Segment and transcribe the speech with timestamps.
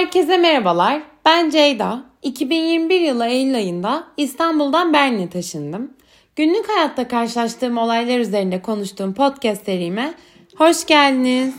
[0.00, 1.02] Herkese merhabalar.
[1.24, 2.04] Ben Ceyda.
[2.22, 5.90] 2021 yılı Eylül ayında İstanbul'dan Berlin'e taşındım.
[6.36, 10.14] Günlük hayatta karşılaştığım olaylar üzerinde konuştuğum podcast serime
[10.56, 11.54] hoş geldiniz.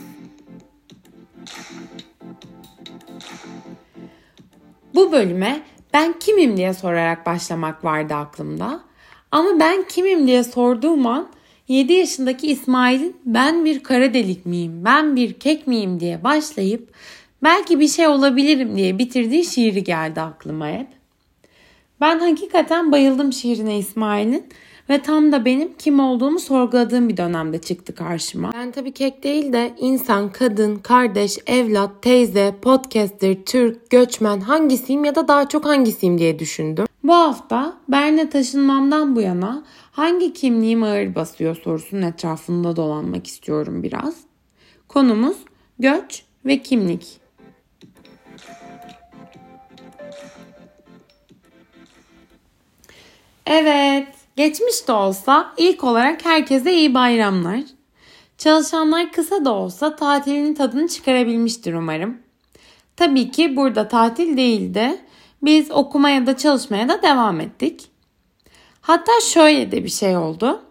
[4.94, 5.60] Bu bölüme
[5.94, 8.80] ben kimim diye sorarak başlamak vardı aklımda.
[9.30, 11.28] Ama ben kimim diye sorduğum an
[11.68, 16.92] 7 yaşındaki İsmail'in ben bir kara delik miyim, ben bir kek miyim diye başlayıp
[17.42, 20.86] belki bir şey olabilirim diye bitirdiği şiiri geldi aklıma hep.
[22.00, 24.46] Ben hakikaten bayıldım şiirine İsmail'in
[24.90, 28.50] ve tam da benim kim olduğumu sorguladığım bir dönemde çıktı karşıma.
[28.54, 35.14] Ben tabii kek değil de insan, kadın, kardeş, evlat, teyze, podcaster, Türk, göçmen hangisiyim ya
[35.14, 36.86] da daha çok hangisiyim diye düşündüm.
[37.04, 44.14] Bu hafta Berne taşınmamdan bu yana hangi kimliğim ağır basıyor sorusunun etrafında dolanmak istiyorum biraz.
[44.88, 45.36] Konumuz
[45.78, 47.21] göç ve kimlik.
[53.46, 57.60] Evet, geçmiş de olsa ilk olarak herkese iyi bayramlar.
[58.38, 62.18] Çalışanlar kısa da olsa tatilinin tadını çıkarabilmiştir umarım.
[62.96, 65.00] Tabii ki burada tatil değildi.
[65.42, 67.88] Biz okumaya da çalışmaya da devam ettik.
[68.80, 70.62] Hatta şöyle de bir şey oldu.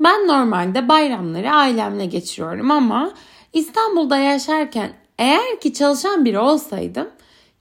[0.00, 3.12] Ben normalde bayramları ailemle geçiriyorum ama
[3.52, 7.08] İstanbul'da yaşarken eğer ki çalışan biri olsaydım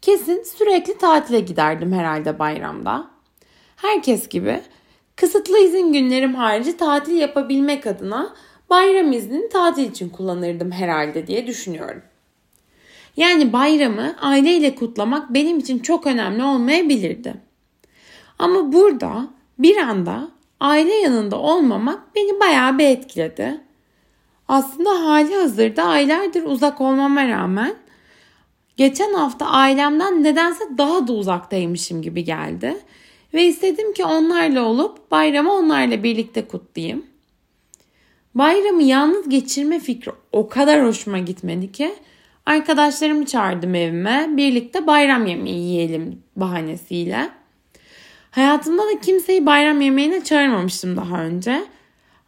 [0.02, 3.09] kesin sürekli tatile giderdim herhalde bayramda.
[3.82, 4.62] Herkes gibi
[5.16, 8.34] kısıtlı izin günlerim harici tatil yapabilmek adına
[8.70, 12.02] bayram iznini tatil için kullanırdım herhalde diye düşünüyorum.
[13.18, 17.34] Yani bayramı aileyle kutlamak benim için çok önemli olmayabilirdi.
[18.40, 19.28] Ama burada
[19.60, 20.28] bir anda
[20.60, 23.62] aile yanında olmamak beni bayağı bir etkiledi.
[24.48, 27.76] Aslında hali hazırda aylardır uzak olmama rağmen
[28.78, 32.78] geçen hafta ailemden nedense daha da uzaktaymışım gibi geldi.
[33.34, 37.06] Ve istedim ki onlarla olup bayramı onlarla birlikte kutlayayım.
[38.36, 41.96] Bayramı yalnız geçirme fikri o kadar hoşuma gitmedi ki
[42.46, 44.30] arkadaşlarımı çağırdım evime.
[44.38, 47.30] Birlikte bayram yemeği yiyelim bahanesiyle.
[48.32, 51.64] Hayatımda da kimseyi bayram yemeğine çağırmamıştım daha önce.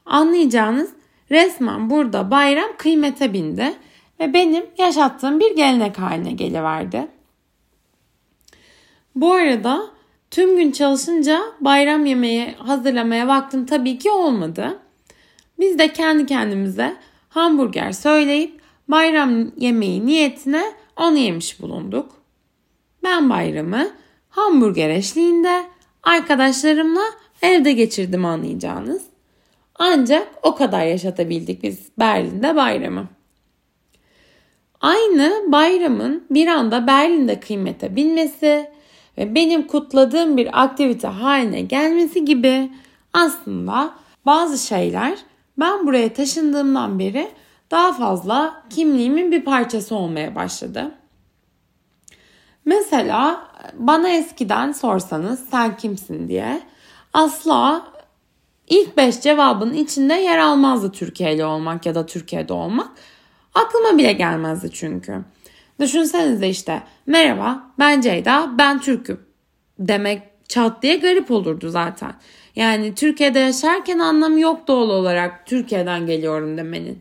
[0.05, 0.89] Anlayacağınız
[1.31, 3.73] resmen burada bayram kıymete bindi
[4.19, 7.07] ve benim yaşattığım bir gelenek haline geliverdi.
[9.15, 9.81] Bu arada
[10.31, 14.79] tüm gün çalışınca bayram yemeği hazırlamaya vaktim tabii ki olmadı.
[15.59, 16.95] Biz de kendi kendimize
[17.29, 20.63] hamburger söyleyip bayram yemeği niyetine
[20.97, 22.11] onu yemiş bulunduk.
[23.03, 23.87] Ben bayramı
[24.29, 25.63] hamburger eşliğinde
[26.03, 27.03] arkadaşlarımla
[27.41, 29.03] evde geçirdim anlayacağınız.
[29.75, 33.07] Ancak o kadar yaşatabildik biz Berlin'de bayramı.
[34.81, 38.71] Aynı bayramın bir anda Berlin'de kıymete binmesi
[39.17, 42.71] ve benim kutladığım bir aktivite haline gelmesi gibi
[43.13, 43.93] aslında
[44.25, 45.17] bazı şeyler
[45.57, 47.31] ben buraya taşındığımdan beri
[47.71, 50.91] daha fazla kimliğimin bir parçası olmaya başladı.
[52.65, 56.61] Mesela bana eskiden sorsanız sen kimsin diye
[57.13, 57.87] asla
[58.67, 62.91] ilk beş cevabın içinde yer almazdı Türkiye'li olmak ya da Türkiye'de olmak.
[63.53, 65.21] Aklıma bile gelmezdi çünkü.
[65.81, 69.19] Düşünsenize işte merhaba ben Ceyda ben Türk'üm
[69.79, 72.13] demek çat diye garip olurdu zaten.
[72.55, 76.99] Yani Türkiye'de yaşarken anlamı yok doğal olarak Türkiye'den geliyorum demenin.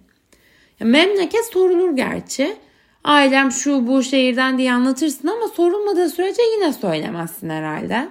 [0.81, 2.57] Ya memleket sorulur gerçi.
[3.05, 8.09] Ailem şu bu şehirden diye anlatırsın ama sorulmadığı sürece yine söylemezsin herhalde.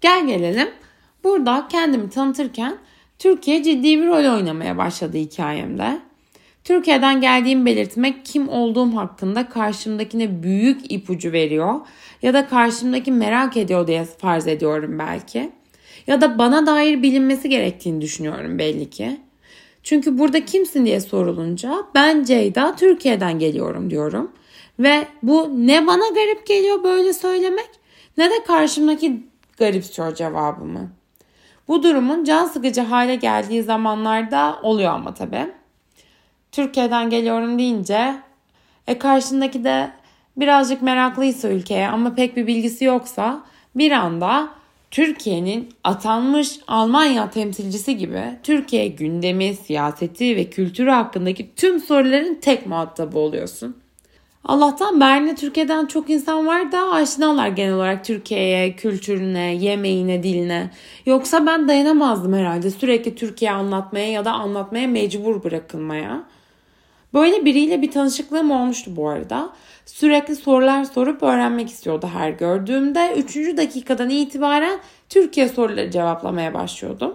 [0.00, 0.68] Gel gelelim.
[1.24, 2.76] Burada kendimi tanıtırken
[3.18, 6.00] Türkiye ciddi bir rol oynamaya başladı hikayemde.
[6.64, 11.80] Türkiye'den geldiğim belirtmek kim olduğum hakkında karşımdakine büyük ipucu veriyor
[12.22, 15.52] ya da karşımdaki merak ediyor diye farz ediyorum belki.
[16.06, 19.20] Ya da bana dair bilinmesi gerektiğini düşünüyorum belli ki.
[19.82, 24.32] Çünkü burada kimsin diye sorulunca ben Ceyda Türkiye'den geliyorum diyorum.
[24.78, 27.70] Ve bu ne bana garip geliyor böyle söylemek
[28.18, 29.22] ne de karşımdaki
[29.58, 30.92] garipsiyor cevabımı.
[31.68, 35.63] Bu durumun can sıkıcı hale geldiği zamanlarda oluyor ama tabii.
[36.54, 38.14] Türkiye'den geliyorum deyince
[38.86, 39.90] e karşındaki de
[40.36, 43.42] birazcık meraklıysa ülkeye ama pek bir bilgisi yoksa
[43.76, 44.48] bir anda
[44.90, 53.18] Türkiye'nin atanmış Almanya temsilcisi gibi Türkiye gündemi, siyaseti ve kültürü hakkındaki tüm soruların tek muhatabı
[53.18, 53.76] oluyorsun.
[54.44, 60.70] Allah'tan Berlin'de Türkiye'den çok insan var da aşinalar genel olarak Türkiye'ye, kültürüne, yemeğine, diline.
[61.06, 66.24] Yoksa ben dayanamazdım herhalde sürekli Türkiye anlatmaya ya da anlatmaya mecbur bırakılmaya.
[67.14, 69.52] Böyle biriyle bir tanışıklığım olmuştu bu arada.
[69.86, 73.14] Sürekli sorular sorup öğrenmek istiyordu her gördüğümde.
[73.16, 77.14] Üçüncü dakikadan itibaren Türkiye soruları cevaplamaya başlıyordum.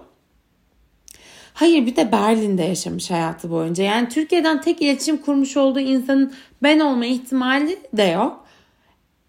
[1.53, 3.83] Hayır bir de Berlin'de yaşamış hayatı boyunca.
[3.83, 8.45] Yani Türkiye'den tek iletişim kurmuş olduğu insanın ben olma ihtimali de yok.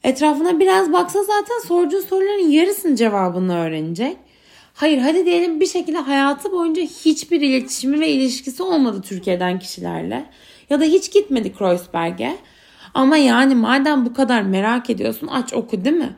[0.05, 4.17] Etrafına biraz baksa zaten sorduğu soruların yarısının cevabını öğrenecek.
[4.81, 10.25] Hayır hadi diyelim bir şekilde hayatı boyunca hiçbir iletişimi ve ilişkisi olmadı Türkiye'den kişilerle.
[10.71, 12.37] Ya da hiç gitmedi Kreuzberg'e.
[12.94, 16.17] Ama yani madem bu kadar merak ediyorsun aç oku değil mi?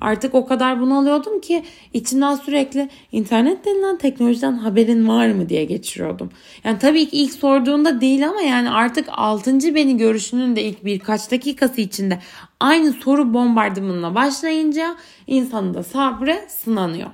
[0.00, 1.64] Artık o kadar bunu alıyordum ki
[1.94, 6.30] içinden sürekli internet denilen teknolojiden haberin var mı diye geçiriyordum.
[6.64, 9.74] Yani tabii ki ilk sorduğunda değil ama yani artık 6.
[9.74, 12.18] beni görüşünün de ilk birkaç dakikası içinde
[12.60, 14.96] aynı soru bombardımanına başlayınca
[15.26, 17.10] insanın da sabrı sınanıyor.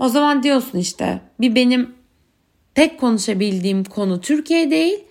[0.00, 1.94] O zaman diyorsun işte bir benim
[2.74, 5.04] tek konuşabildiğim konu Türkiye değil.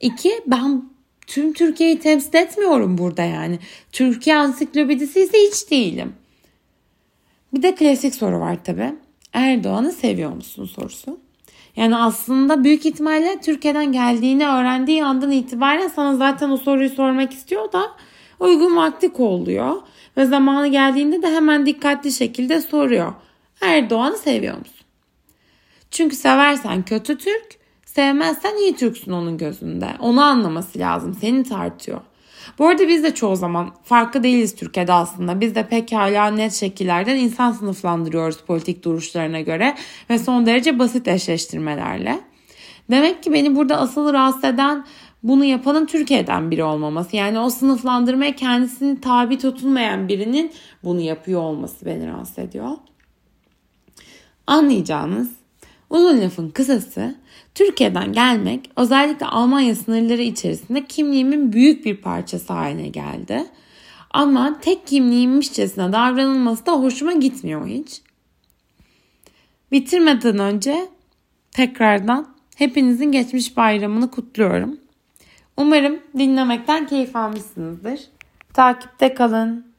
[0.00, 0.84] İki ben
[1.26, 3.58] tüm Türkiye'yi temsil etmiyorum burada yani.
[3.92, 6.14] Türkiye ansiklopedisi ise hiç değilim.
[7.54, 8.94] Bir de klasik soru var tabi.
[9.32, 11.20] Erdoğan'ı seviyor musun sorusu.
[11.76, 17.72] Yani aslında büyük ihtimalle Türkiye'den geldiğini öğrendiği andan itibaren sana zaten o soruyu sormak istiyor
[17.72, 17.82] da
[18.40, 19.76] uygun vakti kolluyor.
[20.16, 23.12] Ve zamanı geldiğinde de hemen dikkatli şekilde soruyor.
[23.62, 24.86] Erdoğan'ı seviyor musun?
[25.90, 29.88] Çünkü seversen kötü Türk, sevmezsen iyi Türksün onun gözünde.
[30.00, 31.16] Onu anlaması lazım.
[31.20, 32.00] Seni tartıyor.
[32.58, 35.40] Bu arada biz de çoğu zaman farklı değiliz Türkiye'de aslında.
[35.40, 39.74] Biz de pekala net şekillerden insan sınıflandırıyoruz politik duruşlarına göre
[40.10, 42.20] ve son derece basit eşleştirmelerle.
[42.90, 44.86] Demek ki beni burada asıl rahatsız eden
[45.22, 47.16] bunu yapanın Türkiye'den biri olmaması.
[47.16, 50.52] Yani o sınıflandırmaya kendisini tabi tutulmayan birinin
[50.84, 52.68] bunu yapıyor olması beni rahatsız ediyor.
[54.46, 55.30] Anlayacağınız
[55.90, 57.14] uzun lafın kısası
[57.54, 63.44] Türkiye'den gelmek özellikle Almanya sınırları içerisinde kimliğimin büyük bir parçası haline geldi.
[64.10, 68.02] Ama tek kimliğimmişçesine davranılması da hoşuma gitmiyor hiç.
[69.72, 70.88] Bitirmeden önce
[71.50, 74.76] tekrardan hepinizin geçmiş bayramını kutluyorum.
[75.56, 78.00] Umarım dinlemekten keyif almışsınızdır.
[78.54, 79.71] Takipte kalın.